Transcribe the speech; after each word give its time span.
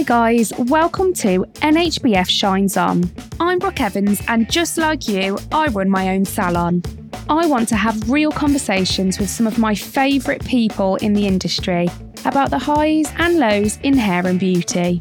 Hi, 0.00 0.04
guys, 0.04 0.50
welcome 0.56 1.12
to 1.16 1.44
NHBF 1.56 2.26
Shines 2.26 2.78
On. 2.78 3.04
I'm 3.38 3.58
Brooke 3.58 3.82
Evans, 3.82 4.22
and 4.28 4.50
just 4.50 4.78
like 4.78 5.06
you, 5.06 5.36
I 5.52 5.66
run 5.66 5.90
my 5.90 6.14
own 6.14 6.24
salon. 6.24 6.82
I 7.28 7.46
want 7.46 7.68
to 7.68 7.76
have 7.76 8.08
real 8.08 8.32
conversations 8.32 9.18
with 9.18 9.28
some 9.28 9.46
of 9.46 9.58
my 9.58 9.74
favourite 9.74 10.42
people 10.42 10.96
in 10.96 11.12
the 11.12 11.26
industry 11.26 11.90
about 12.24 12.48
the 12.48 12.58
highs 12.58 13.12
and 13.18 13.38
lows 13.38 13.76
in 13.82 13.92
hair 13.92 14.26
and 14.26 14.40
beauty. 14.40 15.00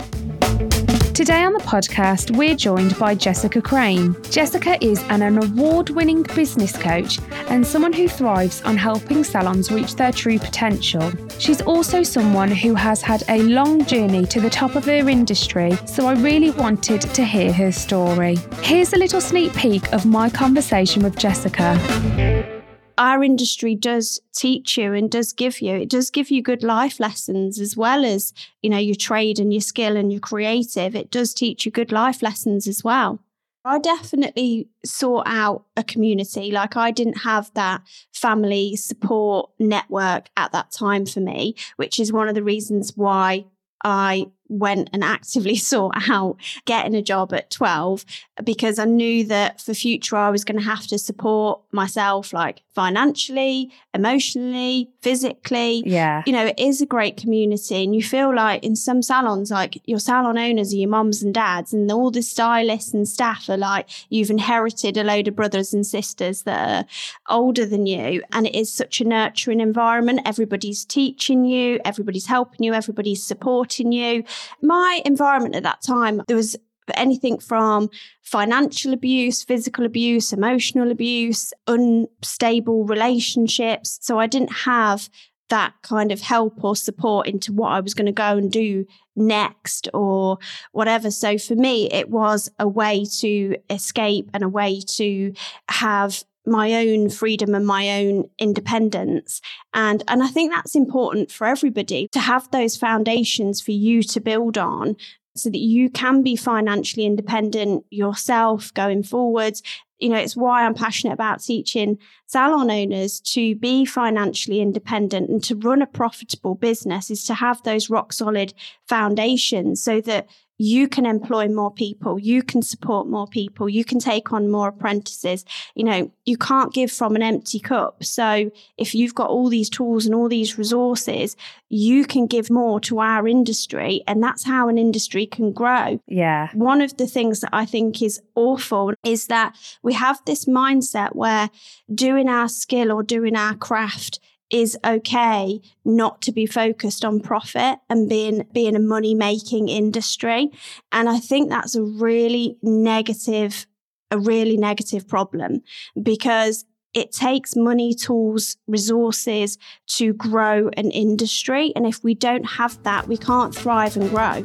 Today 1.20 1.44
on 1.44 1.52
the 1.52 1.60
podcast, 1.60 2.34
we're 2.38 2.56
joined 2.56 2.98
by 2.98 3.14
Jessica 3.14 3.62
Crane. 3.62 4.16
Jessica 4.32 4.82
is 4.82 5.04
an, 5.10 5.22
an 5.22 5.44
award 5.44 5.90
winning 5.90 6.24
business 6.24 6.72
coach 6.72 7.20
and 7.50 7.68
someone 7.68 7.92
who 7.92 8.08
thrives 8.08 8.62
on 8.62 8.78
helping 8.78 9.26
salons 9.26 9.70
reach 9.70 9.96
their 9.96 10.14
true 10.14 10.40
potential. 10.40 11.12
She's 11.38 11.62
also 11.64 12.04
someone 12.04 12.52
who 12.52 12.74
has 12.74 13.02
had 13.02 13.24
a 13.28 13.42
long 13.42 13.84
journey 13.84 14.27
to 14.27 14.40
the 14.40 14.50
top 14.50 14.76
of 14.76 14.86
her 14.86 15.10
industry, 15.10 15.77
so 15.86 16.08
I 16.08 16.13
really 16.13 16.52
wanted 16.52 17.02
to 17.02 17.26
hear 17.26 17.52
her 17.52 17.74
story. 17.74 18.38
Here's 18.62 18.94
a 18.94 18.98
little 18.98 19.20
sneak 19.20 19.54
peek 19.54 19.91
of 19.91 20.05
my 20.05 20.30
conversation 20.30 21.04
with 21.04 21.18
Jessica 21.18 22.59
our 22.99 23.23
industry 23.23 23.73
does 23.73 24.20
teach 24.35 24.77
you 24.77 24.94
and 24.94 25.09
does 25.09 25.34
give 25.34 25.62
you 25.62 25.73
it 25.73 25.90
does 25.90 26.12
give 26.12 26.30
you 26.30 26.41
good 26.44 26.62
life 26.62 26.99
lessons 26.99 27.59
as 27.59 27.76
well 27.76 28.05
as 28.05 28.34
you 28.62 28.70
know 28.70 28.77
your 28.77 28.95
trade 28.95 29.40
and 29.40 29.53
your 29.53 29.62
skill 29.62 29.95
and 29.95 30.12
your 30.12 30.20
creative 30.20 30.95
it 30.95 31.09
does 31.09 31.34
teach 31.34 31.66
you 31.66 31.71
good 31.71 31.91
life 31.91 32.21
lessons 32.21 32.67
as 32.67 32.84
well 32.84 33.20
I 33.66 33.77
definitely 33.77 34.70
sought 34.85 35.27
out 35.27 35.66
a 35.76 35.84
community. 35.84 36.49
Like, 36.49 36.77
I 36.77 36.91
didn't 36.91 37.20
have 37.20 37.54
that 37.55 37.81
family 38.13 38.77
support 38.77 39.52
network 39.59 40.29
at 40.38 40.54
that 40.54 40.71
time 40.71 41.05
for 41.05 41.20
me, 41.20 41.55
which 41.76 41.99
is 41.99 42.13
one 42.13 42.29
of 42.29 42.35
the 42.35 42.43
reasons 42.43 42.95
why 42.95 43.45
I 43.84 44.31
went 44.49 44.89
and 44.91 45.03
actively 45.03 45.55
sought 45.70 46.10
out 46.10 46.35
getting 46.65 46.96
a 46.96 47.01
job 47.01 47.34
at 47.34 47.49
12 47.51 48.04
because 48.43 48.79
I 48.79 48.85
knew 48.85 49.24
that 49.26 49.62
for 49.62 49.74
future 49.74 50.18
I 50.18 50.29
was 50.29 50.43
going 50.43 50.60
to 50.60 50.65
have 50.65 50.87
to 50.87 50.98
support 50.98 51.62
myself 51.71 52.34
like 52.34 52.63
financially, 52.74 53.71
emotionally, 53.93 54.90
physically. 55.01 55.84
Yeah. 55.85 56.24
You 56.26 56.34
know, 56.34 56.48
it 56.48 56.59
is 56.59 56.82
a 56.82 56.85
great 56.85 57.18
community 57.18 57.84
and 57.84 57.96
you 57.96 58.01
feel 58.01 58.34
like 58.34 58.63
in 58.63 58.76
some 58.76 59.01
salons 59.01 59.51
like 59.51 59.82
your 59.85 59.99
salon 59.99 60.37
owners 60.37 60.74
are 60.74 60.77
your 60.77 60.90
mums 60.90 61.21
and 61.21 61.34
dads 61.34 61.74
and 61.74 61.91
all 61.91 62.09
the 62.09 62.21
stylists 62.21 62.93
and 62.93 63.07
staff 63.07 63.49
are 63.49 63.57
like 63.57 63.90
you've 64.09 64.29
inherited 64.29 64.97
a 64.97 65.03
load 65.03 65.28
of 65.28 65.35
brothers 65.35 65.74
and 65.74 65.85
sisters 65.85 66.44
that 66.44 66.69
are 66.69 67.35
older 67.35 67.66
than 67.66 67.85
you 67.85 68.24
and 68.31 68.47
it 68.47 68.56
is 68.56 68.74
such 68.74 69.02
a 69.02 69.03
nurturing 69.03 69.59
environment. 69.59 70.22
Everybody's 70.25 70.85
teaching 70.85 71.46
you, 71.46 71.79
everybody's 71.85 72.25
helping 72.25 72.63
you, 72.63 72.74
everybody's 72.74 73.24
supporting 73.24 73.91
you 73.91 74.24
my 74.62 75.01
environment 75.06 75.56
at 75.56 75.63
that 75.63 75.81
time, 75.81 76.22
there 76.28 76.38
was 76.38 76.56
anything 76.95 77.40
from 77.40 77.90
financial 78.22 78.94
abuse, 78.94 79.44
physical 79.44 79.85
abuse, 79.85 80.34
emotional 80.34 80.91
abuse, 80.91 81.53
unstable 81.68 82.85
relationships. 82.85 84.00
So 84.01 84.19
I 84.19 84.28
didn't 84.28 84.53
have 84.53 85.09
that 85.50 85.73
kind 85.81 86.12
of 86.12 86.22
help 86.22 86.63
or 86.63 86.75
support 86.75 87.28
into 87.28 87.51
what 87.51 87.72
I 87.72 87.79
was 87.79 87.94
going 87.94 88.06
to 88.06 88.12
go 88.12 88.38
and 88.38 88.51
do 88.51 88.85
next 89.16 89.90
or 89.94 90.38
whatever. 90.72 91.12
So 91.12 91.38
for 91.38 91.56
me, 91.56 91.90
it 91.91 92.09
was 92.09 92.50
a 92.59 92.68
way 92.68 93.06
to 93.19 93.56
escape 93.69 94.29
and 94.34 94.44
a 94.44 94.50
way 94.50 94.81
to 94.96 95.34
have 95.69 96.24
my 96.45 96.73
own 96.73 97.09
freedom 97.09 97.53
and 97.53 97.66
my 97.66 98.03
own 98.03 98.29
independence. 98.40 99.41
And 99.73 100.03
and 100.07 100.23
I 100.23 100.28
think 100.28 100.51
that's 100.51 100.75
important 100.75 101.31
for 101.31 101.46
everybody 101.46 102.07
to 102.12 102.19
have 102.19 102.50
those 102.51 102.78
foundations 102.78 103.62
for 103.62 103.72
you 103.72 104.03
to 104.03 104.19
build 104.19 104.57
on 104.57 104.96
so 105.35 105.50
that 105.50 105.59
you 105.59 105.90
can 105.90 106.23
be 106.23 106.35
financially 106.35 107.06
independent 107.06 107.85
yourself 107.90 108.73
going 108.73 109.03
forwards 109.03 109.62
you 110.00 110.09
know 110.09 110.18
it's 110.18 110.36
why 110.36 110.66
I'm 110.66 110.74
passionate 110.74 111.14
about 111.14 111.41
teaching 111.41 111.97
salon 112.25 112.72
owners 112.72 113.19
to 113.22 113.56
be 113.56 113.85
financially 113.85 114.62
independent 114.62 115.30
and 115.30 115.44
to 115.44 115.56
run 115.56 115.81
a 115.81 115.88
profitable 115.88 116.56
business 116.56 117.12
is 117.12 117.24
to 117.25 117.35
have 117.35 117.62
those 117.64 117.90
rock 117.90 118.14
solid 118.14 118.53
foundations 118.88 119.84
so 119.84 120.02
that 120.02 120.28
you 120.59 120.90
can 120.90 121.06
employ 121.06 121.47
more 121.47 121.72
people, 121.72 122.20
you 122.20 122.44
can 122.44 122.62
support 122.62 123.08
more 123.08 123.25
people, 123.25 123.70
you 123.70 123.86
can 123.86 123.97
take 123.97 124.34
on 124.34 124.52
more 124.52 124.68
apprentices. 124.68 125.46
You 125.74 125.86
know, 125.86 126.12
you 126.25 126.38
can't 126.38 126.74
give 126.74 126.92
from 126.92 127.16
an 127.16 127.24
empty 127.24 127.59
cup. 127.59 128.03
So 128.03 128.52
if 128.78 128.94
you've 128.94 129.16
got 129.16 129.30
all 129.30 129.47
these 129.47 129.70
tools 129.70 130.06
and 130.06 130.14
all 130.14 130.28
these 130.28 130.58
resources, 130.58 131.38
you 131.70 132.03
can 132.03 132.28
give 132.28 132.50
more 132.50 132.81
to 132.81 133.00
our 133.00 133.25
industry. 133.25 134.03
And 134.06 134.22
that's 134.22 134.44
how 134.44 134.68
an 134.68 134.78
industry 134.78 135.25
can 135.25 135.53
grow. 135.53 136.02
Yeah. 136.08 136.50
One 136.53 136.81
of 136.81 136.97
the 136.97 137.08
things 137.08 137.40
that 137.40 137.52
I 137.53 137.66
think 137.66 138.02
is 138.02 138.22
awful 138.36 138.94
is 139.06 139.28
that 139.28 139.56
we 139.81 139.94
have 139.94 140.20
this 140.26 140.44
mindset 140.44 141.16
where 141.16 141.50
doing 141.94 142.28
our 142.28 142.50
skill 142.50 142.91
or 142.91 143.02
doing 143.02 143.38
our 143.38 143.56
craft 143.56 144.20
is 144.50 144.78
okay 144.86 145.62
not 145.86 146.22
to 146.22 146.32
be 146.32 146.46
focused 146.46 147.06
on 147.06 147.20
profit 147.20 147.80
and 147.90 148.10
being 148.10 148.48
being 148.52 148.76
a 148.76 148.80
money 148.80 149.14
making 149.14 149.70
industry. 149.70 150.50
And 150.92 151.08
i 151.10 151.20
think 151.20 151.50
that's 151.50 151.76
a 151.76 151.84
really 151.84 152.58
negative 152.62 153.68
a 154.12 154.18
really 154.18 154.58
negative 154.58 155.08
problem 155.08 155.62
because 156.02 156.66
it 156.96 157.12
takes 157.12 157.56
money 157.56 157.94
tools 157.94 158.58
resources 158.68 159.59
to 159.86 160.14
grow 160.14 160.70
an 160.76 160.90
industry. 160.90 161.72
And 161.76 161.86
if 161.86 162.04
we 162.04 162.16
don't 162.16 162.46
have 162.46 162.82
that 162.84 163.08
we 163.08 163.18
can't 163.18 163.54
thrive 163.54 163.96
and 163.96 164.09
grow. 164.09 164.42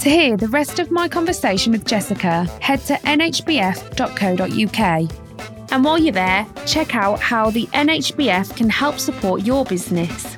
To 0.00 0.08
hear 0.08 0.36
the 0.36 0.48
rest 0.48 0.78
of 0.78 0.90
my 0.90 1.08
conversation 1.08 1.72
with 1.72 1.84
Jessica, 1.84 2.44
head 2.60 2.80
to 2.86 2.94
nhbf.co.uk. 2.94 3.90
And 5.70 5.84
while 5.84 5.98
you're 5.98 6.12
there, 6.12 6.46
check 6.66 6.94
out 6.94 7.20
how 7.20 7.50
the 7.50 7.66
NHBF 7.68 8.56
can 8.56 8.68
help 8.68 8.98
support 8.98 9.42
your 9.42 9.64
business. 9.64 10.36